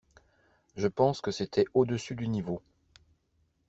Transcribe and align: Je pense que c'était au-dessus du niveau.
Je 0.77 0.87
pense 0.87 1.21
que 1.21 1.29
c'était 1.29 1.65
au-dessus 1.75 2.15
du 2.15 2.27
niveau. 2.27 2.63